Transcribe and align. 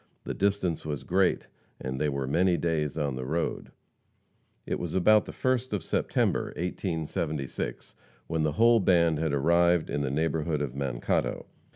The 0.23 0.33
distance 0.33 0.83
was 0.83 1.03
great, 1.03 1.47
and 1.79 2.01
they 2.01 2.09
were 2.09 2.25
many 2.25 2.57
days 2.57 2.97
on 2.97 3.15
the 3.15 3.23
road. 3.23 3.71
It 4.65 4.79
was 4.79 4.95
about 4.95 5.25
the 5.25 5.31
1st 5.31 5.73
of 5.73 5.83
September, 5.83 6.45
1876, 6.57 7.93
when 8.25 8.41
the 8.41 8.53
whole 8.53 8.79
band 8.79 9.19
had 9.19 9.31
arrived 9.31 9.91
in 9.91 10.01
the 10.01 10.09
neighborhood 10.09 10.63
of 10.63 10.73
Mankato. 10.73 11.45